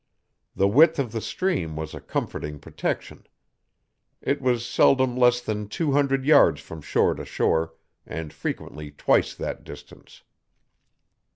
The 0.55 0.67
width 0.67 0.97
of 0.97 1.11
the 1.11 1.21
stream 1.21 1.75
was 1.75 1.93
a 1.93 2.01
comforting 2.01 2.57
protection. 2.57 3.27
It 4.19 4.41
was 4.41 4.65
seldom 4.65 5.15
less 5.15 5.41
than 5.41 5.67
two 5.67 5.91
hundred 5.91 6.25
yards 6.25 6.59
from 6.59 6.81
shore 6.81 7.13
to 7.13 7.23
shore 7.23 7.75
and 8.03 8.33
frequently 8.33 8.89
twice 8.89 9.35
that 9.35 9.63
distance. 9.63 10.23